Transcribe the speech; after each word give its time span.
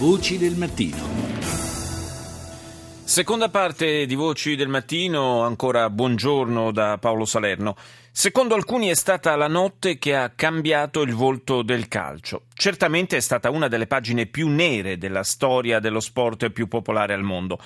Voci 0.00 0.38
del 0.38 0.54
mattino. 0.54 0.96
Seconda 3.04 3.50
parte 3.50 4.06
di 4.06 4.14
Voci 4.14 4.56
del 4.56 4.68
Mattino, 4.68 5.42
ancora 5.42 5.90
buongiorno 5.90 6.72
da 6.72 6.96
Paolo 6.96 7.26
Salerno. 7.26 7.76
Secondo 8.10 8.54
alcuni 8.54 8.88
è 8.88 8.94
stata 8.94 9.36
la 9.36 9.46
notte 9.46 9.98
che 9.98 10.16
ha 10.16 10.30
cambiato 10.30 11.02
il 11.02 11.12
volto 11.12 11.60
del 11.60 11.86
calcio. 11.88 12.44
Certamente 12.54 13.18
è 13.18 13.20
stata 13.20 13.50
una 13.50 13.68
delle 13.68 13.86
pagine 13.86 14.24
più 14.24 14.48
nere 14.48 14.96
della 14.96 15.22
storia 15.22 15.80
dello 15.80 16.00
sport 16.00 16.48
più 16.48 16.66
popolare 16.66 17.12
al 17.12 17.22
mondo. 17.22 17.58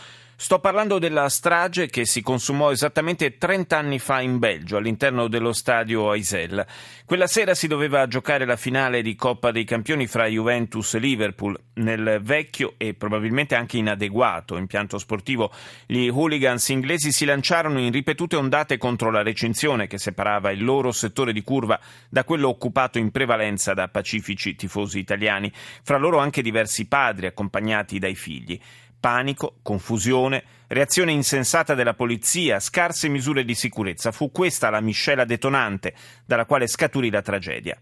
Sto 0.45 0.58
parlando 0.58 0.98
della 0.98 1.30
strage 1.30 1.86
che 1.86 2.04
si 2.04 2.20
consumò 2.20 2.70
esattamente 2.70 3.38
30 3.38 3.79
anni 3.79 3.98
fa 3.98 4.20
in 4.20 4.38
Belgio, 4.38 4.76
all'interno 4.76 5.26
dello 5.26 5.54
stadio 5.54 6.11
Aisel. 6.11 6.66
Quella 7.06 7.26
sera 7.26 7.54
si 7.54 7.66
doveva 7.66 8.06
giocare 8.08 8.44
la 8.44 8.57
finale 8.57 9.00
di 9.00 9.14
Coppa 9.14 9.50
dei 9.50 9.64
Campioni 9.64 10.07
fra 10.07 10.26
Juventus 10.26 10.93
e 10.93 10.98
Liverpool. 10.98 11.58
Nel 11.76 12.20
vecchio 12.22 12.75
e 12.76 12.93
probabilmente 12.93 13.54
anche 13.54 13.79
inadeguato 13.79 14.58
impianto 14.58 14.99
sportivo, 14.99 15.50
gli 15.86 16.08
hooligans 16.08 16.68
inglesi 16.68 17.11
si 17.11 17.24
lanciarono 17.24 17.80
in 17.80 17.90
ripetute 17.90 18.36
ondate 18.36 18.76
contro 18.76 19.11
la 19.11 19.22
recinzione 19.22 19.86
che 19.86 19.96
separava 19.96 20.50
il 20.50 20.63
loro 20.63 20.93
settore 20.93 21.32
di 21.32 21.43
curva 21.43 21.80
da 22.11 22.22
quello 22.24 22.49
occupato 22.49 22.99
in 22.99 23.11
prevalenza 23.11 23.72
da 23.72 23.88
pacifici 23.88 24.54
tifosi 24.57 24.99
italiani, 24.99 25.50
fra 25.82 25.96
loro 25.96 26.18
anche 26.18 26.43
diversi 26.43 26.86
padri 26.86 27.24
accompagnati 27.24 27.99
dai 27.99 28.14
figli. 28.14 28.61
Panico, 29.04 29.57
confusione, 29.61 30.43
reazione 30.68 31.13
insensata 31.13 31.75
della 31.75 31.93
polizia, 31.93 32.58
scarse 32.58 33.06
misure 33.08 33.44
di 33.44 33.55
sicurezza. 33.55 34.12
Fu 34.12 34.33
questa 34.33 34.70
la 34.70 34.80
miscela 34.80 35.27
detonante 35.27 35.92
dalla 36.25 36.47
quale 36.47 36.67
scaturì 36.67 37.11
la 37.11 37.20
tragedia. 37.20 37.78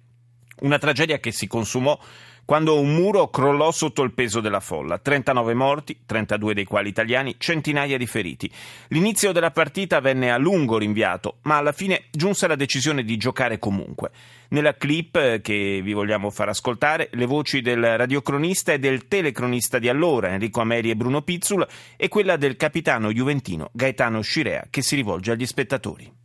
Una 0.62 0.78
tragedia 0.78 1.20
che 1.20 1.30
si 1.30 1.46
consumò 1.46 1.96
quando 2.44 2.78
un 2.80 2.94
muro 2.94 3.28
crollò 3.28 3.70
sotto 3.70 4.02
il 4.02 4.12
peso 4.12 4.40
della 4.40 4.60
folla. 4.60 4.98
39 4.98 5.54
morti, 5.54 6.00
32 6.04 6.54
dei 6.54 6.64
quali 6.64 6.88
italiani, 6.88 7.36
centinaia 7.38 7.96
di 7.96 8.06
feriti. 8.06 8.50
L'inizio 8.88 9.32
della 9.32 9.50
partita 9.50 10.00
venne 10.00 10.30
a 10.30 10.38
lungo 10.38 10.78
rinviato, 10.78 11.38
ma 11.42 11.56
alla 11.56 11.72
fine 11.72 12.04
giunse 12.10 12.46
la 12.46 12.56
decisione 12.56 13.04
di 13.04 13.16
giocare 13.16 13.58
comunque. 13.58 14.10
Nella 14.48 14.76
clip 14.76 15.40
che 15.40 15.80
vi 15.82 15.92
vogliamo 15.92 16.30
far 16.30 16.48
ascoltare, 16.48 17.08
le 17.12 17.26
voci 17.26 17.62
del 17.62 17.96
radiocronista 17.96 18.72
e 18.72 18.78
del 18.78 19.08
telecronista 19.08 19.78
di 19.78 19.88
allora, 19.88 20.28
Enrico 20.28 20.60
Ameri 20.60 20.90
e 20.90 20.96
Bruno 20.96 21.22
Pizzul, 21.22 21.66
e 21.96 22.08
quella 22.08 22.36
del 22.36 22.56
capitano 22.56 23.10
juventino 23.10 23.70
Gaetano 23.72 24.20
Scirea, 24.20 24.66
che 24.68 24.82
si 24.82 24.94
rivolge 24.94 25.30
agli 25.30 25.46
spettatori. 25.46 26.21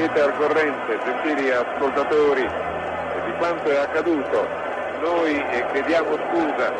Siete 0.00 0.22
al 0.22 0.34
corrente, 0.34 0.98
gentili 1.04 1.50
ascoltatori, 1.50 2.40
di 2.40 3.32
quanto 3.36 3.68
è 3.68 3.76
accaduto. 3.76 4.48
Noi 5.02 5.44
chiediamo 5.72 6.16
scusa 6.16 6.72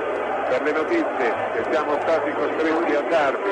per 0.49 0.63
le 0.63 0.73
notizie 0.73 1.35
che 1.53 1.65
siamo 1.71 1.99
stati 2.01 2.33
costretti 2.33 2.95
a 2.95 3.03
darvi, 3.11 3.51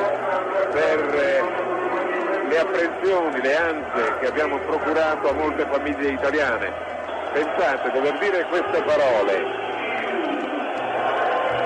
per 0.72 1.14
eh, 1.14 2.48
le 2.48 2.58
apprensioni, 2.58 3.42
le 3.42 3.56
ansie 3.56 4.19
che 4.20 4.27
abbiamo 4.28 4.56
procurato 4.61 5.28
a 5.28 5.33
molte 5.34 5.66
famiglie 5.70 6.12
italiane. 6.12 6.72
Pensate, 7.34 7.91
dover 7.92 8.19
dire 8.20 8.46
queste 8.46 8.83
parole 8.84 9.66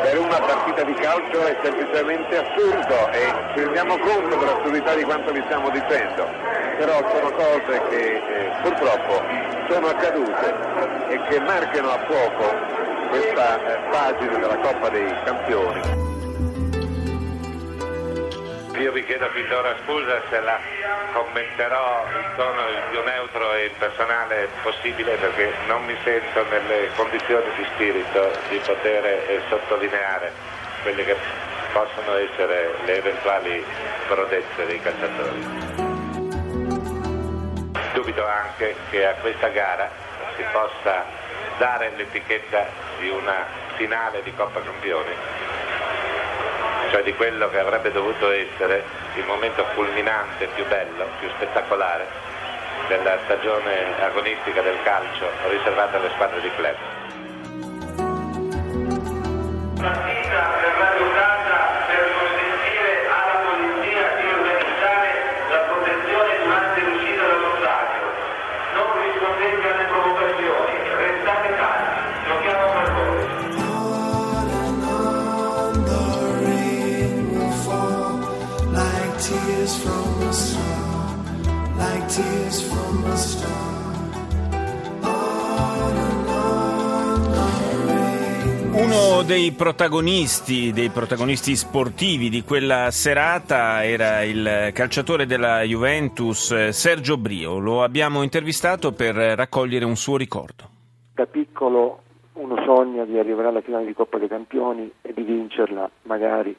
per 0.03 0.19
una 0.19 0.41
partita 0.41 0.83
di 0.83 0.95
calcio 0.95 1.47
è 1.47 1.57
semplicemente 1.63 2.37
assurdo 2.37 3.13
e 3.13 3.33
ci 3.55 3.63
rendiamo 3.63 3.97
conto 3.99 4.37
dell'assurdità 4.37 4.95
di 4.95 5.05
quanto 5.05 5.31
vi 5.31 5.43
stiamo 5.47 5.71
dicendo, 5.71 6.27
però 6.77 7.11
sono 7.11 7.31
cose 7.33 7.83
che 7.89 8.17
eh, 8.17 8.51
purtroppo 8.63 9.23
sono 9.69 9.87
accadute 9.89 10.55
e 11.09 11.21
che 11.29 11.41
marcano 11.41 11.91
a 11.91 11.99
fuoco 12.07 12.55
questa 13.09 13.59
eh, 13.67 13.91
pagina 13.91 14.39
della 14.39 14.57
Coppa 14.57 14.89
dei 14.89 15.15
Campioni. 15.25 16.11
Io 18.79 18.91
vi 18.91 19.05
chiedo 19.05 19.29
fin 19.29 19.47
d'ora 19.49 19.77
scusa 19.85 20.21
se 20.29 20.41
la 20.41 20.59
commenterò 21.13 22.05
in 22.17 22.37
tono 22.37 22.69
il 22.69 22.83
più 22.91 23.03
neutro 23.03 23.55
e 23.55 23.71
personale 23.79 24.49
possibile 24.63 25.15
perché 25.17 25.53
non 25.67 25.85
mi 25.85 25.97
sento 26.03 26.45
nelle 26.51 26.89
condizioni 26.97 27.45
di 27.57 27.65
spirito 27.75 28.33
di 28.49 28.59
poter 28.65 29.05
eh, 29.05 29.41
sottolineare 29.49 30.33
quelle 30.83 31.05
che 31.05 31.17
possono 31.73 32.17
essere 32.17 32.75
le 32.85 32.97
eventuali 32.97 33.65
prodezze 34.09 34.67
dei 34.67 34.81
calciatori. 34.81 35.92
Dubito 38.13 38.27
anche 38.27 38.77
che 38.91 39.07
a 39.07 39.15
questa 39.15 39.49
gara 39.49 39.89
si 40.37 40.45
possa 40.53 41.03
dare 41.57 41.93
l'etichetta 41.97 42.67
di 42.99 43.09
una 43.09 43.47
finale 43.77 44.23
di 44.23 44.35
Coppa 44.35 44.61
Campioni 44.61 45.15
cioè 46.91 47.03
di 47.05 47.15
quello 47.15 47.49
che 47.49 47.59
avrebbe 47.59 47.91
dovuto 47.91 48.31
essere 48.31 48.85
il 49.15 49.25
momento 49.25 49.65
culminante 49.75 50.47
più 50.55 50.67
bello, 50.67 51.07
più 51.21 51.31
spettacolare 51.37 52.07
della 52.89 53.17
stagione 53.25 53.99
agonistica 54.03 54.61
del 54.61 54.77
calcio 54.83 55.31
riservata 55.49 55.97
alle 55.97 56.11
squadre 56.11 56.41
di 56.43 56.51
club. 56.55 56.77
Uno 88.75 89.23
dei 89.23 89.53
protagonisti, 89.53 90.73
dei 90.73 90.91
protagonisti 90.91 91.57
sportivi 91.57 92.29
di 92.29 92.43
quella 92.43 92.91
serata 92.91 93.83
era 93.83 94.23
il 94.25 94.73
calciatore 94.75 95.25
della 95.25 95.63
Juventus 95.63 96.69
Sergio 96.69 97.17
Brio. 97.17 97.59
Lo 97.59 97.83
abbiamo 97.83 98.23
intervistato 98.23 98.93
per 98.93 99.15
raccogliere 99.15 99.87
un 99.87 99.97
suo 99.97 100.19
ricordo. 100.19 100.69
Da 101.15 101.25
piccolo 101.25 102.01
uno 102.35 102.63
sogna 102.67 103.07
di 103.07 103.19
arrivare 103.19 103.49
alla 103.49 103.63
finale 103.63 103.87
di 103.87 103.95
Coppa 103.95 104.19
dei 104.19 104.29
Campioni 104.29 104.93
e 105.01 105.15
di 105.15 105.23
vincerla 105.23 105.91
magari 106.03 106.55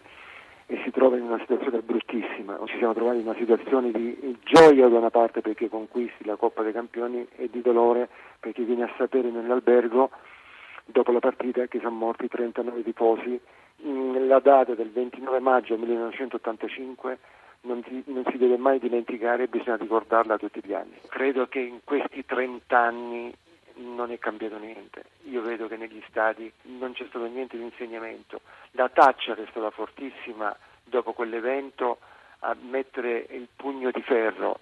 e 0.74 0.82
si 0.84 0.90
trova 0.90 1.18
in 1.18 1.22
una 1.22 1.38
situazione 1.38 1.82
bruttissima, 1.82 2.58
ci 2.66 2.78
siamo 2.80 2.96
trovati 2.96 3.20
in 3.20 3.28
una 3.28 3.38
situazione 3.38 3.92
di 3.92 4.36
gioia 4.44 4.88
da 4.88 4.98
una 4.98 5.12
parte 5.12 5.42
perché 5.42 5.70
conquisti 5.70 6.26
la 6.26 6.36
Coppa 6.36 6.64
dei 6.64 6.72
Campioni 6.72 7.28
e 7.36 7.48
di 7.52 7.62
dolore 7.62 8.10
perché 8.40 8.64
vieni 8.64 8.82
a 8.82 8.92
sapere 8.98 9.30
nell'albergo 9.30 10.10
dopo 10.86 11.12
la 11.12 11.20
partita 11.20 11.68
che 11.68 11.78
sono 11.78 11.92
morti 11.92 12.28
39 12.28 12.84
tifosi. 12.84 13.40
La 14.26 14.40
data 14.40 14.74
del 14.74 14.90
29 14.90 15.40
maggio 15.40 15.78
1985 15.78 17.20
non 17.62 17.84
si, 17.88 18.02
non 18.08 18.24
si 18.32 18.38
deve 18.38 18.58
mai 18.58 18.80
dimenticare 18.80 19.46
bisogna 19.46 19.78
ricordarla 19.78 20.38
tutti 20.38 20.60
gli 20.64 20.74
anni. 20.74 20.96
Credo 21.08 21.46
che 21.48 21.60
in 21.60 21.82
questi 21.84 22.26
30 22.26 22.76
anni 22.76 23.32
non 23.76 24.12
è 24.12 24.20
cambiato 24.20 24.58
niente. 24.58 25.04
Io 25.30 25.42
vedo 25.42 25.68
che 25.68 25.78
negli 25.78 26.02
stadi 26.10 26.52
non 26.64 26.94
c'è 26.94 27.06
stato 27.10 27.26
niente 27.26 27.58
di 27.58 27.64
insegnamento. 27.64 28.42
La 28.72 28.90
taccia 28.90 29.36
che 29.36 29.44
è 29.44 29.48
stata 29.50 29.70
fortissima 29.72 30.56
dopo 30.84 31.14
quell'evento 31.14 32.00
a 32.40 32.56
mettere 32.60 33.26
il 33.30 33.48
pugno 33.56 33.92
di 33.92 34.02
ferro 34.02 34.60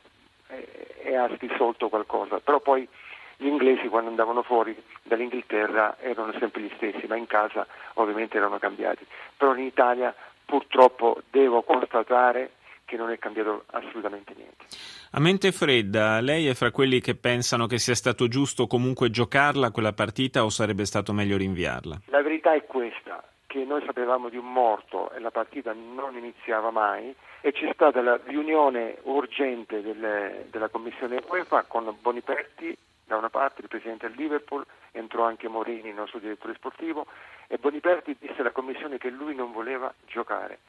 e, 0.47 1.15
ha 1.15 1.27
risolto 1.27 1.89
qualcosa, 1.89 2.39
però 2.39 2.59
poi 2.59 2.87
gli 3.37 3.47
inglesi 3.47 3.87
quando 3.87 4.09
andavano 4.09 4.43
fuori 4.43 4.75
dall'Inghilterra 5.01 5.97
erano 5.99 6.31
sempre 6.37 6.61
gli 6.61 6.71
stessi, 6.75 7.07
ma 7.07 7.15
in 7.15 7.25
casa 7.25 7.65
ovviamente 7.95 8.37
erano 8.37 8.59
cambiati. 8.59 9.05
Però 9.35 9.55
in 9.55 9.65
Italia 9.65 10.13
purtroppo 10.45 11.21
devo 11.29 11.63
constatare 11.63 12.51
che 12.91 12.97
non 12.97 13.09
è 13.09 13.17
cambiato 13.17 13.63
assolutamente 13.67 14.33
niente. 14.35 14.65
A 15.11 15.21
mente 15.21 15.53
fredda, 15.53 16.19
lei 16.19 16.47
è 16.47 16.53
fra 16.53 16.71
quelli 16.71 16.99
che 16.99 17.15
pensano 17.15 17.65
che 17.65 17.77
sia 17.77 17.95
stato 17.95 18.27
giusto 18.27 18.67
comunque 18.67 19.09
giocarla 19.09 19.71
quella 19.71 19.93
partita 19.93 20.43
o 20.43 20.49
sarebbe 20.49 20.83
stato 20.83 21.13
meglio 21.13 21.37
rinviarla? 21.37 22.01
La 22.07 22.21
verità 22.21 22.53
è 22.53 22.65
questa, 22.65 23.23
che 23.47 23.63
noi 23.63 23.81
sapevamo 23.85 24.27
di 24.27 24.35
un 24.35 24.51
morto 24.51 25.09
e 25.13 25.21
la 25.21 25.31
partita 25.31 25.71
non 25.71 26.17
iniziava 26.17 26.69
mai 26.69 27.15
e 27.39 27.53
c'è 27.53 27.71
stata 27.73 28.01
la 28.01 28.19
riunione 28.25 28.97
urgente 29.03 29.81
delle, 29.81 30.47
della 30.51 30.67
commissione 30.67 31.23
UEFA 31.29 31.63
con 31.63 31.95
Boniperti 32.01 32.77
da 33.05 33.15
una 33.15 33.29
parte 33.29 33.61
il 33.61 33.67
presidente 33.69 34.07
del 34.07 34.17
Liverpool, 34.17 34.65
entrò 34.91 35.25
anche 35.25 35.47
Morini, 35.47 35.89
il 35.89 35.95
nostro 35.95 36.19
direttore 36.19 36.55
sportivo, 36.55 37.05
e 37.47 37.57
Boniperti 37.57 38.15
disse 38.19 38.39
alla 38.39 38.51
commissione 38.51 38.97
che 38.97 39.09
lui 39.09 39.35
non 39.35 39.51
voleva 39.51 39.93
giocare. 40.07 40.59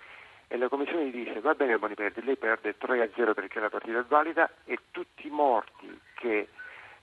E 0.53 0.59
la 0.59 0.69
commissione 0.69 1.07
gli 1.07 1.25
disse, 1.25 1.41
va 1.41 1.55
bene 1.55 1.79
Boniperti, 1.79 2.23
lei 2.23 2.37
perde 2.37 2.75
3-0 2.79 3.33
perché 3.33 3.59
la 3.59 3.71
partita 3.71 4.01
è 4.01 4.05
valida 4.05 4.51
e 4.67 4.79
tutti 4.91 5.27
i 5.27 5.31
morti 5.31 5.99
che 6.13 6.49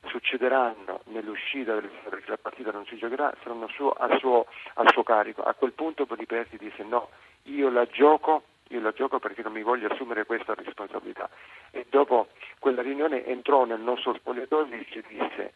succederanno 0.06 1.02
nell'uscita 1.06 1.74
perché 1.74 2.30
la 2.30 2.38
partita 2.38 2.72
non 2.72 2.86
si 2.86 2.96
giocherà 2.96 3.34
saranno 3.42 3.68
suo, 3.70 3.90
a, 3.90 4.16
suo, 4.20 4.46
a 4.76 4.88
suo 4.90 5.02
carico. 5.02 5.42
A 5.42 5.56
quel 5.56 5.72
punto 5.72 6.06
Boniperti 6.06 6.58
disse 6.58 6.84
no, 6.84 7.10
io 7.46 7.72
la 7.72 7.88
gioco 7.88 8.44
io 8.68 8.82
la 8.82 8.92
gioco 8.92 9.18
perché 9.18 9.42
non 9.42 9.54
mi 9.54 9.64
voglio 9.64 9.92
assumere 9.92 10.28
questa 10.28 10.54
responsabilità. 10.54 11.28
E 11.72 11.88
dopo 11.90 12.28
quella 12.60 12.84
riunione 12.84 13.26
entrò 13.26 13.66
nel 13.66 13.80
nostro 13.80 14.14
spogliatoio 14.14 14.76
e 14.76 14.86
ci 14.92 15.04
disse 15.08 15.54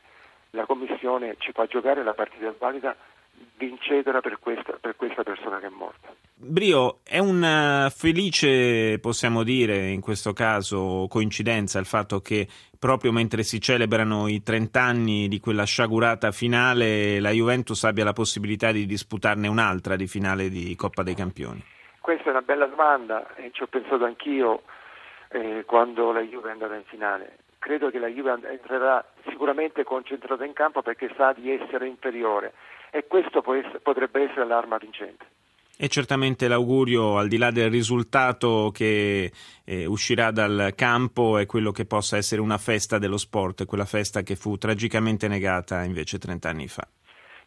la 0.49 0.65
Commissione 0.65 1.35
ci 1.37 1.51
fa 1.51 1.67
giocare 1.67 2.01
la 2.01 2.15
partita 2.15 2.51
valida 2.57 2.95
vincetela 3.65 4.21
per 4.21 4.39
questa, 4.39 4.77
per 4.79 4.95
questa 4.95 5.23
persona 5.23 5.59
che 5.59 5.67
è 5.67 5.69
morta. 5.69 6.13
Brio, 6.35 6.99
è 7.03 7.19
una 7.19 7.89
felice, 7.95 8.99
possiamo 8.99 9.43
dire, 9.43 9.89
in 9.89 10.01
questo 10.01 10.33
caso 10.33 11.07
coincidenza 11.09 11.79
il 11.79 11.85
fatto 11.85 12.19
che 12.19 12.47
proprio 12.77 13.13
mentre 13.13 13.43
si 13.43 13.61
celebrano 13.61 14.27
i 14.27 14.43
30 14.43 14.81
anni 14.81 15.27
di 15.29 15.39
quella 15.39 15.63
sciagurata 15.63 16.31
finale 16.31 17.21
la 17.21 17.29
Juventus 17.29 17.83
abbia 17.85 18.03
la 18.03 18.11
possibilità 18.11 18.73
di 18.73 18.85
disputarne 18.85 19.47
un'altra 19.47 19.95
di 19.95 20.07
finale 20.07 20.49
di 20.49 20.75
Coppa 20.75 21.01
dei 21.03 21.15
Campioni. 21.15 21.63
Questa 22.01 22.25
è 22.25 22.29
una 22.31 22.41
bella 22.41 22.65
domanda 22.65 23.33
e 23.35 23.51
ci 23.53 23.63
ho 23.63 23.67
pensato 23.67 24.03
anch'io 24.03 24.63
eh, 25.29 25.63
quando 25.65 26.11
la 26.11 26.21
Juve 26.21 26.49
è 26.49 26.51
andata 26.51 26.75
in 26.75 26.83
finale. 26.83 27.37
Credo 27.63 27.89
che 27.89 27.97
la 27.97 28.07
Juve 28.07 28.37
entrerà 28.51 29.01
sicuramente 29.29 29.85
concentrata 29.85 30.43
in 30.43 30.51
campo 30.51 30.81
perché 30.81 31.09
sa 31.15 31.31
di 31.31 31.49
essere 31.49 31.87
inferiore 31.87 32.51
e 32.91 33.07
questo 33.07 33.41
essere, 33.53 33.79
potrebbe 33.79 34.23
essere 34.23 34.45
l'arma 34.45 34.75
vincente. 34.75 35.25
E 35.77 35.87
certamente 35.87 36.49
l'augurio, 36.49 37.17
al 37.17 37.29
di 37.29 37.37
là 37.37 37.51
del 37.51 37.71
risultato 37.71 38.69
che 38.73 39.31
eh, 39.63 39.85
uscirà 39.85 40.31
dal 40.31 40.73
campo, 40.75 41.37
è 41.37 41.45
quello 41.45 41.71
che 41.71 41.85
possa 41.85 42.17
essere 42.17 42.41
una 42.41 42.57
festa 42.57 42.97
dello 42.97 43.15
sport, 43.15 43.63
quella 43.63 43.85
festa 43.85 44.23
che 44.23 44.35
fu 44.35 44.57
tragicamente 44.57 45.29
negata 45.29 45.85
invece 45.85 46.17
30 46.17 46.49
anni 46.49 46.67
fa. 46.67 46.85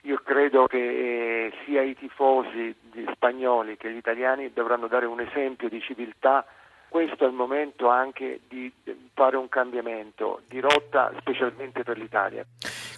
Io 0.05 0.19
credo 0.25 0.65
che 0.65 0.79
eh, 0.79 1.53
sia 1.67 1.83
i 1.83 1.95
tifosi 1.95 2.75
spagnoli 3.13 3.77
che 3.77 3.93
gli 3.93 3.99
italiani 3.99 4.51
dovranno 4.51 4.87
dare 4.87 5.05
un 5.05 5.21
esempio 5.21 5.69
di 5.69 5.83
civiltà 5.83 6.47
questo 6.89 7.25
è 7.25 7.27
il 7.27 7.35
momento 7.35 7.89
anche 7.89 8.41
di 8.49 8.73
fare 9.17 9.39
un 9.39 9.49
cambiamento 9.49 10.43
di 10.47 10.61
rotta 10.61 11.11
specialmente 11.19 11.83
per 11.83 11.97
l'Italia. 11.97 12.45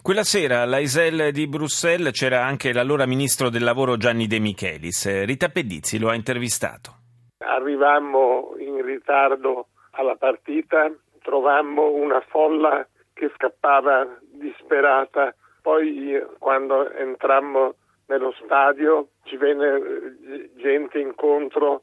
Quella 0.02 0.24
sera 0.24 0.62
all'Aisel 0.62 1.30
di 1.30 1.46
Bruxelles 1.46 2.12
c'era 2.12 2.44
anche 2.44 2.72
l'allora 2.72 3.06
ministro 3.06 3.48
del 3.48 3.62
lavoro 3.62 3.96
Gianni 3.96 4.26
De 4.26 4.40
Michelis. 4.40 5.24
Rita 5.24 5.48
Pedizzi 5.48 5.98
lo 5.98 6.08
ha 6.08 6.16
intervistato. 6.16 6.96
Arrivammo 7.38 8.56
in 8.58 8.84
ritardo 8.84 9.68
alla 9.92 10.16
partita, 10.16 10.92
trovammo 11.22 11.92
una 11.92 12.20
folla 12.26 12.84
che 13.12 13.30
scappava 13.36 14.18
disperata. 14.32 15.32
Poi 15.62 16.20
quando 16.38 16.90
entrammo 16.90 17.76
nello 18.06 18.34
stadio 18.44 19.10
ci 19.24 19.36
venne 19.36 19.76
eh, 19.76 20.50
gente 20.56 20.98
incontro 20.98 21.82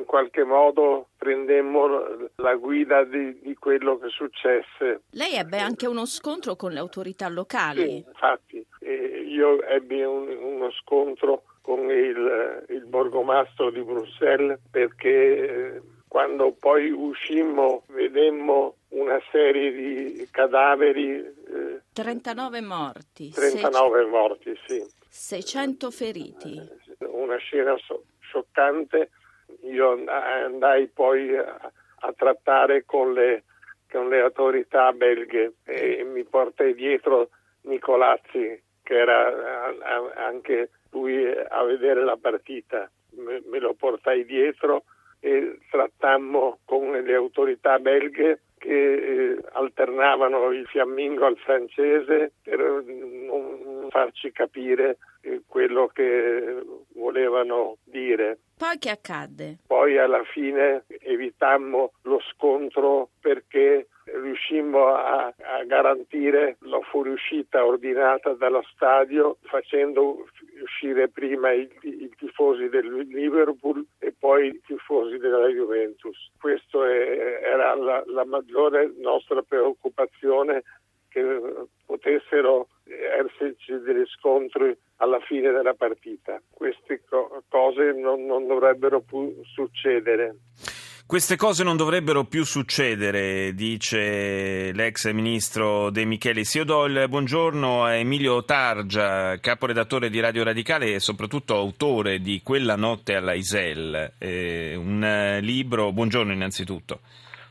in 0.00 0.04
qualche 0.06 0.44
modo 0.44 1.08
prendemmo 1.16 2.30
la 2.36 2.54
guida 2.56 3.04
di, 3.04 3.40
di, 3.40 3.54
quello 3.54 3.98
che 3.98 4.08
successe. 4.08 5.02
Lei 5.10 5.34
ebbe 5.34 5.58
anche 5.58 5.86
uno 5.86 6.06
scontro 6.06 6.56
con 6.56 6.72
le 6.72 6.78
autorità 6.78 7.28
locali. 7.28 7.82
Sì, 7.82 8.04
infatti, 8.06 8.66
eh, 8.80 9.24
io 9.26 9.62
ebbi 9.62 10.02
un, 10.02 10.28
uno 10.28 10.70
scontro 10.72 11.44
con 11.62 11.90
il, 11.90 12.64
il, 12.68 12.84
borgomastro 12.86 13.70
di 13.70 13.82
Bruxelles 13.82 14.58
perché 14.70 15.76
eh, 15.76 15.82
quando 16.08 16.52
poi 16.58 16.90
uscimmo 16.90 17.84
vedemmo 17.88 18.76
una 18.88 19.20
serie 19.30 19.72
di 19.72 20.28
cadaveri. 20.30 21.18
Eh, 21.18 21.80
39 21.92 22.60
morti. 22.62 23.30
39 23.30 24.00
6... 24.02 24.10
morti, 24.10 24.58
sì. 24.66 24.84
600 25.08 25.90
feriti. 25.90 26.60
Una 26.98 27.36
scena 27.36 27.76
so- 27.78 28.04
scioccante 28.20 29.10
io 29.70 30.02
andai 30.06 30.88
poi 30.88 31.36
a, 31.36 31.72
a 32.00 32.12
trattare 32.16 32.84
con 32.84 33.12
le, 33.12 33.44
con 33.90 34.08
le, 34.08 34.20
autorità 34.20 34.92
belghe 34.92 35.54
e 35.64 36.04
mi 36.04 36.24
portai 36.24 36.74
dietro 36.74 37.30
Nicolazzi, 37.62 38.62
che 38.82 38.94
era 38.94 39.74
anche 40.16 40.70
lui 40.90 41.26
a 41.26 41.62
vedere 41.64 42.04
la 42.04 42.16
partita. 42.16 42.90
Me, 43.12 43.42
me 43.46 43.58
lo 43.58 43.74
portai 43.74 44.24
dietro 44.24 44.84
e 45.20 45.58
trattammo 45.68 46.60
con 46.64 46.92
le 46.92 47.14
autorità 47.14 47.78
belghe 47.78 48.40
che 48.60 49.32
eh, 49.32 49.38
alternavano 49.52 50.50
il 50.50 50.66
fiammingo 50.66 51.24
al 51.24 51.36
francese 51.38 52.32
per 52.42 52.58
non 52.58 53.86
farci 53.88 54.30
capire 54.32 54.98
eh, 55.22 55.42
quello 55.46 55.86
che 55.88 56.62
volevano 56.94 57.78
dire. 57.84 58.38
Poi 58.60 58.76
che 58.76 58.90
accadde? 58.90 59.56
Poi 59.66 59.96
alla 59.96 60.22
fine 60.22 60.84
evitammo 61.00 61.92
lo 62.02 62.20
scontro 62.30 63.08
perché 63.18 63.88
riuscimmo 64.04 64.88
a, 64.88 65.28
a, 65.28 65.64
garantire 65.64 66.58
la 66.64 66.78
fuoriuscita 66.82 67.64
ordinata 67.64 68.34
dallo 68.34 68.62
stadio 68.74 69.38
facendo 69.44 70.26
uscire 70.62 71.08
prima 71.08 71.52
i, 71.52 71.66
i, 71.80 72.10
tifosi 72.18 72.68
del 72.68 73.06
Liverpool 73.08 73.82
e 73.98 74.12
poi 74.12 74.48
i 74.48 74.60
tifosi 74.66 75.16
della 75.16 75.48
Juventus. 75.48 76.30
Questa 76.38 76.86
era 76.86 77.74
la, 77.74 78.02
la 78.08 78.26
maggiore 78.26 78.92
nostra 78.98 79.40
preoccupazione 79.40 80.64
che 81.08 81.66
potessero 81.86 82.68
esserci 82.84 83.80
degli 83.80 84.04
scontri 84.06 84.76
alla 85.00 85.20
fine 85.20 85.50
della 85.50 85.74
partita. 85.74 86.40
Queste 86.50 87.02
co- 87.08 87.42
cose 87.48 87.92
non, 87.92 88.24
non 88.24 88.46
dovrebbero 88.46 89.00
più 89.00 89.34
succedere. 89.44 90.36
Queste 91.06 91.34
cose 91.34 91.64
non 91.64 91.76
dovrebbero 91.76 92.22
più 92.22 92.44
succedere, 92.44 93.52
dice 93.52 94.70
l'ex 94.72 95.10
ministro 95.10 95.90
De 95.90 96.04
Michelis. 96.04 96.54
Io 96.54 96.64
do 96.64 96.84
il 96.84 97.06
buongiorno 97.08 97.82
a 97.82 97.94
Emilio 97.94 98.44
Targia, 98.44 99.36
caporedattore 99.40 100.08
di 100.08 100.20
Radio 100.20 100.44
Radicale 100.44 100.94
e 100.94 101.00
soprattutto 101.00 101.56
autore 101.56 102.20
di 102.20 102.40
Quella 102.44 102.76
notte 102.76 103.16
alla 103.16 103.32
Isel, 103.32 104.12
eh, 104.18 104.76
un 104.76 105.38
libro. 105.40 105.90
Buongiorno 105.90 106.32
innanzitutto. 106.32 107.00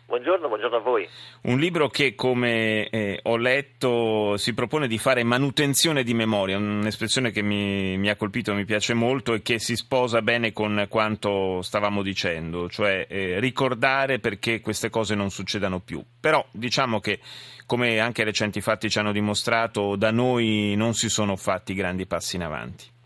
Buongiorno, 0.09 0.47
buongiorno 0.47 0.77
a 0.77 0.79
voi. 0.79 1.07
Un 1.43 1.59
libro 1.59 1.87
che, 1.87 2.15
come 2.15 2.89
eh, 2.89 3.19
ho 3.21 3.37
letto, 3.37 4.37
si 4.37 4.55
propone 4.55 4.87
di 4.87 4.97
fare 4.97 5.23
manutenzione 5.23 6.01
di 6.01 6.15
memoria, 6.15 6.57
un'espressione 6.57 7.29
che 7.29 7.43
mi, 7.43 7.95
mi, 7.95 8.09
ha 8.09 8.15
colpito, 8.15 8.55
mi 8.55 8.65
piace 8.65 8.95
molto 8.95 9.35
e 9.35 9.43
che 9.43 9.59
si 9.59 9.75
sposa 9.75 10.23
bene 10.23 10.51
con 10.51 10.87
quanto 10.89 11.61
stavamo 11.61 12.01
dicendo, 12.01 12.67
cioè 12.69 13.05
eh, 13.07 13.39
ricordare 13.39 14.17
perché 14.17 14.61
queste 14.61 14.89
cose 14.89 15.13
non 15.13 15.29
succedano 15.29 15.79
più. 15.79 16.03
Però 16.19 16.43
diciamo 16.53 16.99
che, 16.99 17.19
come 17.67 17.99
anche 17.99 18.23
recenti 18.23 18.61
fatti 18.61 18.89
ci 18.89 18.97
hanno 18.97 19.11
dimostrato, 19.11 19.95
da 19.95 20.09
noi 20.09 20.73
non 20.75 20.95
si 20.95 21.07
sono 21.07 21.35
fatti 21.35 21.75
grandi 21.75 22.07
passi 22.07 22.35
in 22.35 22.41
avanti. 22.41 22.97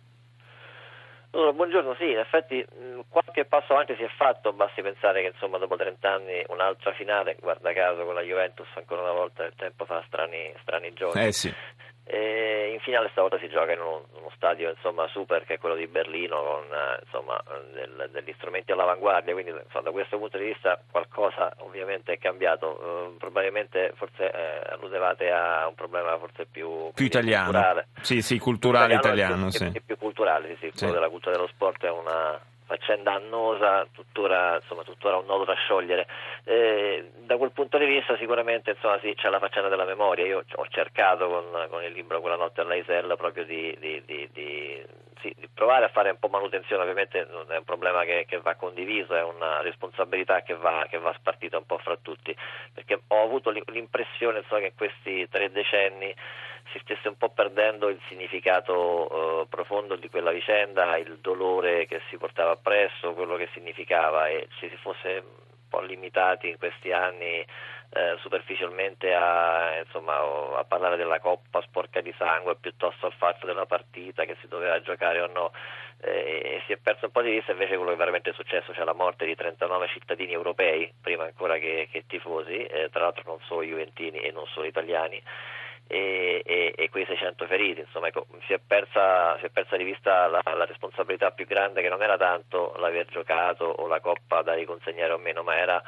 Allora, 1.36 1.52
buongiorno, 1.52 1.96
sì, 1.96 2.12
in 2.12 2.20
effetti 2.20 2.64
qualche 3.10 3.46
passo 3.46 3.74
avanti 3.74 3.96
si 3.96 4.04
è 4.04 4.10
fatto, 4.18 4.54
basti 4.54 4.84
pensare 4.84 5.22
che 5.22 5.30
insomma 5.30 5.58
dopo 5.58 5.76
30 5.76 6.08
anni 6.08 6.44
un'altra 6.50 6.94
finale, 6.94 7.38
guarda 7.42 7.74
caso 7.74 8.06
con 8.06 8.14
la 8.14 8.22
Juventus 8.22 8.68
ancora 8.76 9.02
una 9.02 9.14
volta 9.14 9.44
il 9.44 9.54
tempo 9.56 9.84
fa 9.86 10.04
strani, 10.06 10.54
strani 10.62 10.94
giochi. 10.94 11.18
Eh 11.18 11.32
sì. 11.32 11.52
E 12.06 12.72
in 12.74 12.80
finale 12.80 13.10
stavolta 13.12 13.40
si 13.40 13.48
gioca 13.48 13.72
in 13.72 13.80
uno, 13.80 14.06
uno 14.20 14.32
stadio 14.36 14.70
insomma, 14.70 15.08
super 15.08 15.46
che 15.46 15.56
è 15.56 15.58
quello 15.58 15.76
di 15.76 15.88
Berlino 15.88 16.42
con 16.44 16.64
eh, 16.64 17.00
insomma, 17.04 17.42
del, 17.72 18.10
degli 18.12 18.34
strumenti 18.38 18.72
all'avanguardia, 18.72 19.34
quindi 19.34 19.52
insomma, 19.52 19.86
da 19.86 19.92
questo 19.92 20.18
punto 20.18 20.38
di 20.38 20.46
vista 20.46 20.80
qualcosa 20.92 21.54
ovviamente 21.60 22.14
è 22.14 22.18
cambiato, 22.18 22.68
uh, 22.68 23.18
probabilmente 23.18 23.94
forse 23.96 24.30
eh, 24.32 24.74
alludevate 24.74 25.32
a 25.32 25.68
un 25.68 25.76
problema 25.76 26.18
forse 26.18 26.46
più, 26.46 26.92
più 26.94 27.06
italiano, 27.06 27.52
culturale. 27.52 27.88
Sì, 28.02 28.22
sì, 28.22 28.38
culturale 28.38 28.96
italiano, 28.96 29.48
italiano 29.48 29.52
sì. 29.52 29.72
Più, 29.72 29.86
più 29.86 29.98
culturale, 29.98 30.50
sì, 30.50 30.56
sì, 30.56 30.72
sì. 30.72 30.78
quello 30.80 30.94
della 30.94 31.10
cultura 31.10 31.36
dello 31.36 31.48
sport 31.48 31.86
è 31.86 31.90
una 31.90 32.40
faccenda 32.74 33.14
annosa, 33.14 33.86
tuttora, 33.94 34.56
insomma, 34.56 34.84
tuttora 34.84 35.18
un 35.18 35.26
nodo 35.26 35.44
da 35.44 35.54
sciogliere. 35.54 36.08
Eh, 36.44 37.12
da 37.20 37.38
quel 37.38 37.52
punto 37.52 37.78
di 37.78 37.86
vista 37.86 38.18
sicuramente 38.18 38.72
insomma, 38.72 38.98
sì, 39.00 39.14
c'è 39.14 39.30
la 39.30 39.40
faccenda 39.40 39.70
della 39.70 39.86
memoria, 39.86 40.26
io 40.26 40.44
ho 40.56 40.68
cercato 40.70 41.28
con, 41.28 41.68
con 41.70 41.84
il 41.84 41.92
libro 41.92 42.20
Quella 42.20 42.36
notte 42.36 42.62
all'Aisella 42.62 43.16
proprio 43.16 43.46
di, 43.46 43.76
di, 43.80 44.02
di, 44.06 44.28
di, 44.34 44.84
sì, 45.22 45.36
provare 45.54 45.86
a 45.86 45.90
fare 45.90 46.10
un 46.10 46.18
po' 46.18 46.30
manutenzione, 46.30 46.82
ovviamente 46.82 47.28
non 47.30 47.46
è 47.50 47.58
un 47.58 47.64
problema 47.64 48.04
che, 48.04 48.26
che 48.28 48.40
va 48.40 48.56
condiviso, 48.56 49.16
è 49.16 49.24
una 49.24 49.62
responsabilità 49.62 50.42
che 50.42 50.56
va, 50.56 50.86
che 50.90 50.98
va, 50.98 51.14
spartita 51.14 51.58
un 51.58 51.66
po' 51.66 51.78
fra 51.78 51.96
tutti, 52.02 52.36
perché 52.74 53.00
ho 53.08 53.24
avuto 53.24 53.52
l'impressione 53.52 54.40
insomma, 54.40 54.62
che 54.62 54.68
in 54.68 54.76
questi 54.76 55.30
tre 55.30 55.52
decenni 55.52 56.14
si 56.72 56.80
stesse 56.80 57.08
un 57.08 57.18
po' 57.18 57.30
perdendo 57.30 57.90
il 57.90 58.00
significato 58.08 59.42
eh, 59.42 59.48
profondo 59.48 59.96
di 59.96 60.10
quella 60.10 60.32
vicenda, 60.32 60.98
il 60.98 61.18
dolore 61.20 61.86
che 61.86 62.02
si 62.10 62.18
portava 62.18 62.52
appresso, 62.52 63.14
quello 63.14 63.36
che 63.36 63.50
significava 63.54 64.28
e 64.28 64.48
ci 64.60 64.70
si 64.70 64.78
fosse 64.78 65.24
un 65.26 65.70
po' 65.70 65.82
limitati 65.82 66.50
in 66.50 66.58
questi 66.58 66.92
anni 66.92 67.46
eh, 67.96 68.18
superficialmente 68.20 69.14
a, 69.14 69.78
insomma, 69.84 70.18
a, 70.58 70.64
parlare 70.64 70.98
della 70.98 71.20
coppa 71.20 71.62
sporca 71.62 72.02
di 72.02 72.14
sangue 72.18 72.56
piuttosto 72.56 73.06
al 73.06 73.14
fatto 73.14 73.46
della 73.46 73.68
partita 73.68 74.26
che 74.26 74.36
si 74.42 74.48
doveva 74.48 74.82
giocare 74.82 75.22
o 75.22 75.28
no 75.28 75.52
eh, 76.02 76.62
si 76.66 76.74
è 76.74 76.78
perso 76.78 77.06
un 77.06 77.12
po' 77.12 77.22
di 77.22 77.32
vista 77.32 77.52
invece 77.52 77.76
quello 77.76 77.92
che 77.92 77.98
veramente 77.98 78.32
è 78.32 78.34
successo, 78.34 78.74
cioè 78.74 78.84
la 78.84 78.94
morte 78.94 79.26
di 79.26 79.36
39 79.36 79.88
cittadini 79.88 80.34
europei 80.34 80.92
prima 81.00 81.24
ancora 81.24 81.58
che, 81.58 81.88
che 81.92 82.06
tifosi, 82.08 82.66
eh, 82.66 82.90
tra 82.92 83.04
l'altro 83.04 83.24
non 83.26 83.40
solo 83.46 83.64
juventini 83.64 84.20
e 84.20 84.32
non 84.32 84.46
solo 84.48 84.66
italiani 84.66 85.22
e, 85.88 86.42
e, 86.46 86.74
e 86.76 86.90
quei 86.90 87.06
600 87.06 87.46
feriti, 87.46 87.82
insomma 87.82 88.08
ecco, 88.08 88.26
si, 88.48 88.54
è 88.54 88.60
persa, 88.60 89.38
si, 89.40 89.46
è 89.46 89.50
persa, 89.50 89.78
di 89.78 89.84
vista 89.84 90.28
la, 90.28 90.42
la, 90.44 90.66
responsabilità 90.66 91.32
più 91.32 91.46
grande 91.46 91.82
che 91.82 91.90
non 91.90 92.02
era 92.02 92.18
tanto 92.18 92.74
l'aver 92.78 93.06
giocato 93.08 93.66
o 93.66 93.88
la 93.88 94.00
coppa 94.00 94.42
da 94.42 94.54
riconsegnare 94.54 95.14
o 95.14 95.18
meno, 95.18 95.44
ma 95.44 95.56
era 95.58 95.82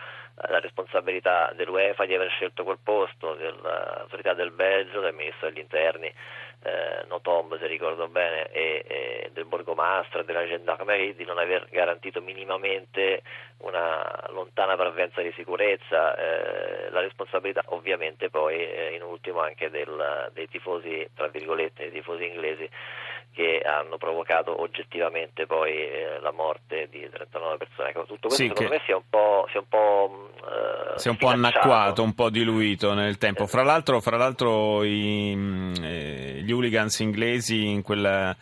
la 0.48 0.60
responsabilità 0.60 1.54
dell'UEFA 1.56 2.06
di 2.06 2.14
aver 2.14 2.30
scelto 2.30 2.64
quel 2.64 2.80
posto, 2.84 3.36
dell'autorità 3.36 4.34
del 4.34 4.52
Belgio, 4.52 5.00
del 5.00 5.14
ministro 5.14 5.48
degli 5.48 5.60
interni, 5.60 6.14
eh, 6.66 7.06
Notomb 7.08 7.58
se 7.60 7.68
ricordo 7.68 8.08
bene, 8.08 8.50
e, 8.52 8.84
e 8.88 9.30
del 9.34 9.46
borgomastro 9.46 10.22
e 10.22 10.26
della 10.26 10.46
gendarmerie 10.48 11.16
di 11.16 11.24
non 11.24 11.38
aver 11.38 11.68
garantito 11.70 12.22
minimamente 12.22 13.22
una 13.60 14.26
lontana 14.30 14.76
parvenza 14.76 15.22
di 15.22 15.32
sicurezza, 15.36 16.16
eh, 16.16 16.90
la 16.90 17.02
responsabilità 17.02 17.62
ovviamente 17.68 18.30
poi 18.30 18.56
eh, 18.56 18.96
in 18.96 19.04
ultimo 19.04 19.42
anche 19.42 19.70
del, 19.70 20.32
dei 20.34 20.48
tifosi, 20.50 21.08
tra 21.14 21.28
virgolette, 21.28 21.84
dei 21.84 21.92
tifosi 21.92 22.26
inglesi 22.26 22.70
che 23.36 23.62
hanno 23.66 23.98
provocato 23.98 24.62
oggettivamente 24.62 25.46
poi 25.46 25.74
eh, 25.74 26.20
la 26.22 26.32
morte 26.32 26.88
di 26.90 27.08
39 27.12 27.58
persone. 27.58 27.90
Ecco, 27.90 28.06
tutto 28.06 28.30
questo 28.30 28.44
sì, 28.44 28.48
secondo 28.48 28.72
me 28.72 28.82
si 28.86 28.92
è 28.92 28.96
un 28.96 29.04
po', 29.10 29.46
si 29.50 29.58
è 29.58 29.60
un 29.60 29.68
po', 29.68 30.30
eh, 30.38 30.98
si 30.98 31.08
è 31.10 31.12
un 31.12 31.18
po 31.18 31.28
annacquato, 31.28 32.02
un 32.02 32.14
po' 32.14 32.30
diluito 32.30 32.94
nel 32.94 33.18
tempo. 33.18 33.44
Eh. 33.44 33.48
Fra 33.48 33.64
l'altro, 33.64 34.00
fra 34.00 34.16
l'altro 34.16 34.84
i, 34.84 35.72
eh, 35.84 36.42
gli 36.42 36.52
hooligans 36.52 37.00
inglesi 37.00 37.68
in 37.68 37.82
quella 37.82 38.36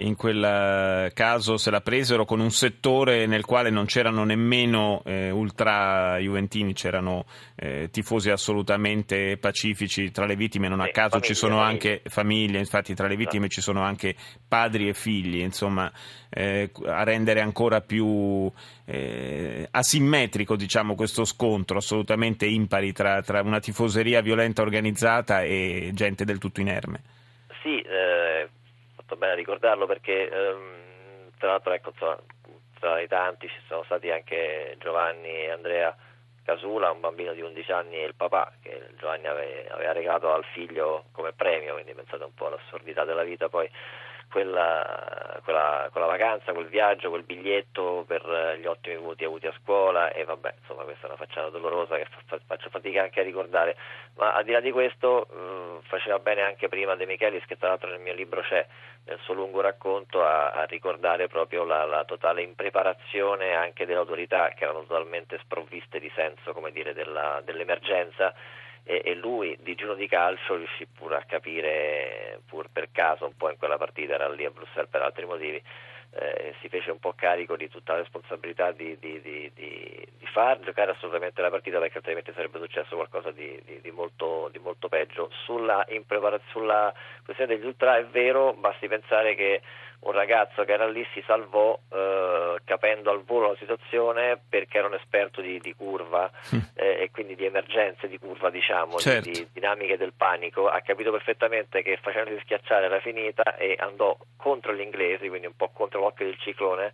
in 0.00 0.16
quel 0.16 0.42
eh, 0.42 1.12
caso 1.14 1.56
se 1.56 1.70
la 1.70 1.80
presero 1.80 2.24
con 2.24 2.40
un 2.40 2.50
settore 2.50 3.26
nel 3.26 3.44
quale 3.44 3.70
non 3.70 3.86
c'erano 3.86 4.24
nemmeno 4.24 5.02
eh, 5.04 5.30
ultra 5.30 6.18
juventini, 6.18 6.72
c'erano 6.72 7.24
eh, 7.56 7.88
tifosi 7.90 8.30
assolutamente 8.30 9.36
pacifici, 9.38 10.10
tra 10.10 10.26
le 10.26 10.36
vittime 10.36 10.68
non 10.68 10.80
a 10.80 10.88
caso 10.88 11.10
famiglie, 11.10 11.26
ci 11.26 11.34
sono 11.34 11.60
anche 11.60 12.02
famiglie, 12.06 12.58
infatti 12.58 12.94
tra 12.94 13.06
le 13.06 13.16
vittime 13.16 13.48
ci 13.48 13.60
sono 13.60 13.82
anche 13.82 14.14
padri 14.46 14.88
e 14.88 14.94
figli, 14.94 15.40
insomma 15.40 15.90
eh, 16.30 16.70
a 16.86 17.02
rendere 17.02 17.40
ancora 17.40 17.80
più 17.80 18.50
eh, 18.84 19.68
asimmetrico 19.70 20.56
diciamo, 20.56 20.94
questo 20.94 21.24
scontro 21.24 21.78
assolutamente 21.78 22.46
impari 22.46 22.92
tra, 22.92 23.22
tra 23.22 23.40
una 23.42 23.60
tifoseria 23.60 24.20
violenta 24.20 24.62
organizzata 24.62 25.42
e 25.42 25.90
gente 25.92 26.24
del 26.24 26.38
tutto 26.38 26.60
inerme. 26.60 27.02
Sì, 27.62 27.78
eh, 27.80 28.29
fatto 29.10 29.16
bene 29.16 29.32
a 29.32 29.36
ricordarlo 29.36 29.86
perché 29.86 30.28
ehm, 30.28 31.30
tra 31.38 31.48
l'altro 31.48 31.72
ecco, 31.72 31.90
insomma, 31.90 32.18
tra 32.78 33.00
i 33.00 33.08
tanti 33.08 33.48
ci 33.48 33.60
sono 33.66 33.82
stati 33.84 34.10
anche 34.10 34.76
Giovanni 34.78 35.28
e 35.28 35.50
Andrea 35.50 35.94
Casula, 36.44 36.90
un 36.90 37.00
bambino 37.00 37.32
di 37.32 37.40
11 37.40 37.72
anni 37.72 37.96
e 37.96 38.04
il 38.04 38.14
papà 38.14 38.52
che 38.62 38.88
Giovanni 38.98 39.26
aveva, 39.26 39.74
aveva 39.74 39.92
regalato 39.92 40.32
al 40.32 40.44
figlio 40.52 41.04
come 41.12 41.32
premio, 41.32 41.74
quindi 41.74 41.94
pensate 41.94 42.24
un 42.24 42.34
po' 42.34 42.46
all'assurdità 42.46 43.04
della 43.04 43.24
vita. 43.24 43.48
Poi 43.48 43.68
quella, 44.30 45.40
quella, 45.44 45.88
quella, 45.90 46.06
vacanza, 46.06 46.52
quel 46.52 46.68
viaggio, 46.68 47.10
quel 47.10 47.24
biglietto 47.24 48.04
per 48.06 48.56
gli 48.60 48.66
ottimi 48.66 48.96
voti 48.96 49.24
avuti 49.24 49.46
a 49.46 49.54
scuola 49.60 50.12
e 50.12 50.24
vabbè, 50.24 50.54
insomma 50.60 50.84
questa 50.84 51.06
è 51.06 51.10
una 51.10 51.18
facciata 51.18 51.48
dolorosa 51.50 51.96
che 51.96 52.06
faccio 52.46 52.70
fatica 52.70 53.02
anche 53.02 53.20
a 53.20 53.24
ricordare, 53.24 53.76
ma 54.16 54.32
al 54.32 54.44
di 54.44 54.52
là 54.52 54.60
di 54.60 54.70
questo 54.70 55.26
eh, 55.26 55.82
faceva 55.82 56.18
bene 56.18 56.42
anche 56.42 56.68
prima 56.68 56.94
De 56.94 57.06
Michelis 57.06 57.44
che 57.46 57.58
tra 57.58 57.68
l'altro 57.68 57.90
nel 57.90 58.00
mio 58.00 58.14
libro 58.14 58.40
c'è 58.42 58.64
nel 59.06 59.18
suo 59.22 59.34
lungo 59.34 59.60
racconto 59.60 60.24
a, 60.24 60.52
a 60.52 60.64
ricordare 60.64 61.26
proprio 61.26 61.64
la, 61.64 61.84
la, 61.84 62.04
totale 62.04 62.42
impreparazione 62.42 63.54
anche 63.54 63.86
delle 63.86 63.98
autorità 63.98 64.50
che 64.50 64.64
erano 64.64 64.84
totalmente 64.84 65.38
sprovviste 65.42 65.98
di 65.98 66.10
senso 66.14 66.52
come 66.52 66.70
dire, 66.70 66.94
della, 66.94 67.42
dell'emergenza 67.44 68.34
e, 68.84 69.02
e, 69.04 69.14
lui 69.14 69.56
di 69.60 69.74
giro 69.74 69.94
di 69.94 70.08
calcio 70.08 70.56
riuscì 70.56 70.86
pure 70.86 71.16
a 71.16 71.24
capire, 71.24 72.40
pur 72.46 72.68
per 72.72 72.88
caso 72.92 73.26
un 73.26 73.36
po' 73.36 73.50
in 73.50 73.56
quella 73.58 73.78
partita, 73.78 74.14
era 74.14 74.28
lì 74.28 74.44
a 74.44 74.50
Bruxelles 74.50 74.90
per 74.90 75.02
altri 75.02 75.26
motivi, 75.26 75.62
eh, 76.12 76.54
si 76.60 76.68
fece 76.68 76.90
un 76.90 76.98
po' 76.98 77.12
carico 77.14 77.56
di 77.56 77.68
tutta 77.68 77.92
la 77.92 78.00
responsabilità 78.00 78.72
di, 78.72 78.96
di, 78.98 79.20
di, 79.20 79.50
di, 79.54 80.08
far 80.32 80.60
giocare 80.60 80.92
assolutamente 80.92 81.42
la 81.42 81.50
partita 81.50 81.78
perché 81.80 81.98
altrimenti 81.98 82.32
sarebbe 82.32 82.58
successo 82.58 82.94
qualcosa 82.94 83.32
di, 83.32 83.60
molto, 83.92 84.50
molto, 84.60 84.88
peggio. 84.88 85.28
Sulla, 85.44 85.84
sulla 86.52 86.92
questione 87.24 87.56
degli 87.56 87.66
ultra 87.66 87.96
è 87.96 88.04
vero, 88.04 88.54
basti 88.54 88.86
pensare 88.86 89.34
che 89.34 89.60
un 90.00 90.12
ragazzo 90.12 90.64
che 90.64 90.72
era 90.72 90.88
lì 90.88 91.06
si 91.12 91.22
salvò 91.26 91.78
eh, 91.90 92.56
capendo 92.64 93.10
al 93.10 93.22
volo 93.22 93.48
la 93.48 93.56
situazione 93.58 94.40
perché 94.48 94.78
era 94.78 94.86
un 94.86 94.94
esperto 94.94 95.42
di, 95.42 95.58
di 95.60 95.74
curva 95.74 96.30
mm. 96.54 96.58
eh, 96.74 97.02
e 97.02 97.10
quindi 97.10 97.34
di 97.34 97.44
emergenze 97.44 98.08
di 98.08 98.18
curva 98.18 98.48
diciamo, 98.48 98.96
certo. 98.96 99.28
di, 99.28 99.32
di, 99.32 99.48
dinamiche 99.52 99.98
del 99.98 100.14
panico, 100.16 100.68
ha 100.68 100.80
capito 100.80 101.10
perfettamente 101.10 101.82
che 101.82 101.98
facendosi 102.00 102.40
schiacciare 102.44 102.86
era 102.86 103.00
finita 103.00 103.56
e 103.56 103.76
andò 103.78 104.16
contro 104.36 104.72
gli 104.72 104.80
inglesi, 104.80 105.28
quindi 105.28 105.46
un 105.46 105.56
po' 105.56 105.68
contro 105.68 105.99
l'occhio 106.00 106.26
del 106.26 106.38
ciclone 106.38 106.92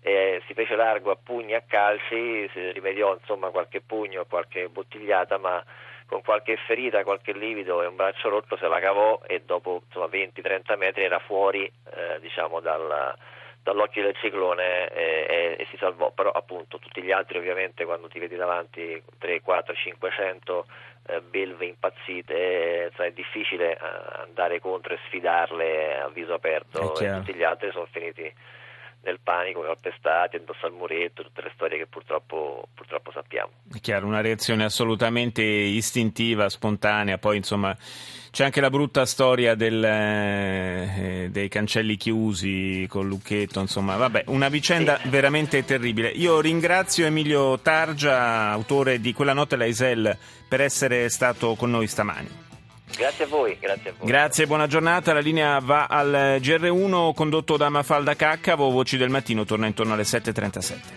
eh, 0.00 0.42
si 0.46 0.54
fece 0.54 0.76
largo 0.76 1.10
a 1.10 1.18
pugni 1.20 1.54
a 1.54 1.62
calci, 1.66 2.48
si 2.52 2.70
rimediò 2.72 3.14
insomma 3.14 3.50
qualche 3.50 3.80
pugno, 3.80 4.24
qualche 4.26 4.68
bottigliata 4.68 5.38
ma 5.38 5.62
con 6.06 6.22
qualche 6.22 6.56
ferita, 6.66 7.04
qualche 7.04 7.32
livido 7.32 7.82
e 7.82 7.86
un 7.86 7.96
braccio 7.96 8.28
rotto 8.28 8.56
se 8.56 8.66
la 8.66 8.80
cavò 8.80 9.20
e 9.26 9.42
dopo 9.44 9.82
20-30 9.92 10.76
metri 10.78 11.02
era 11.02 11.18
fuori 11.18 11.64
eh, 11.64 12.18
diciamo, 12.20 12.60
dal, 12.60 13.14
dall'occhio 13.68 14.02
del 14.02 14.16
ciclone 14.16 14.88
e, 14.88 15.26
e, 15.28 15.56
e, 15.58 15.66
si 15.70 15.76
salvò, 15.76 16.10
però 16.10 16.30
appunto 16.30 16.78
tutti 16.78 17.02
gli 17.02 17.12
altri 17.12 17.36
ovviamente 17.36 17.84
quando 17.84 18.08
ti 18.08 18.18
vedi 18.18 18.34
davanti 18.34 19.02
3, 19.18 19.42
4, 19.42 19.74
500 19.74 20.66
eh, 21.06 21.20
belve 21.20 21.66
impazzite 21.66 22.34
eh, 22.34 22.90
è 22.90 23.10
difficile 23.12 23.72
eh, 23.72 23.78
andare 24.22 24.58
contro 24.60 24.94
e 24.94 24.98
sfidarle 25.06 26.00
a 26.00 26.08
viso 26.08 26.32
aperto 26.32 26.98
e 26.98 27.12
tutti 27.12 27.34
gli 27.34 27.42
altri 27.42 27.70
sono 27.70 27.86
finiti 27.90 28.32
nel 29.08 29.20
panico, 29.22 29.62
calpestati, 29.62 30.36
addosso 30.36 30.66
al 30.66 30.72
muretto, 30.72 31.22
tutte 31.22 31.42
le 31.42 31.50
storie 31.54 31.78
che 31.78 31.86
purtroppo, 31.86 32.68
purtroppo 32.74 33.10
sappiamo. 33.10 33.50
È 33.72 33.80
chiaro, 33.80 34.06
una 34.06 34.20
reazione 34.20 34.64
assolutamente 34.64 35.42
istintiva, 35.42 36.48
spontanea, 36.48 37.18
poi 37.18 37.38
insomma 37.38 37.76
c'è 38.30 38.44
anche 38.44 38.60
la 38.60 38.70
brutta 38.70 39.06
storia 39.06 39.54
del, 39.54 39.82
eh, 39.82 41.28
dei 41.30 41.48
cancelli 41.48 41.96
chiusi 41.96 42.86
con 42.88 43.08
Lucchetto, 43.08 43.60
insomma, 43.60 43.96
vabbè, 43.96 44.24
una 44.26 44.48
vicenda 44.48 44.98
sì. 44.98 45.08
veramente 45.08 45.64
terribile. 45.64 46.08
Io 46.10 46.40
ringrazio 46.40 47.06
Emilio 47.06 47.58
Targia, 47.60 48.50
autore 48.50 49.00
di 49.00 49.12
Quella 49.12 49.32
notte 49.32 49.56
l'Aisel, 49.56 50.16
per 50.46 50.60
essere 50.60 51.08
stato 51.08 51.54
con 51.54 51.70
noi 51.70 51.86
stamani. 51.86 52.46
Grazie 52.96 53.24
a 53.24 53.26
voi, 53.28 53.56
grazie 53.60 53.90
a 53.90 53.92
voi. 53.96 54.08
Grazie, 54.08 54.46
buona 54.46 54.66
giornata. 54.66 55.12
La 55.12 55.20
linea 55.20 55.58
va 55.60 55.86
al 55.86 56.38
GR1 56.40 57.12
condotto 57.14 57.56
da 57.56 57.68
Mafalda 57.68 58.14
Cacca. 58.14 58.54
Voci 58.54 58.96
del 58.96 59.10
mattino 59.10 59.44
torna 59.44 59.66
intorno 59.66 59.92
alle 59.92 60.02
7.37. 60.02 60.96